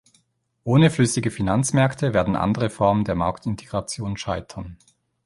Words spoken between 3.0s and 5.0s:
der Marktintegration scheitern.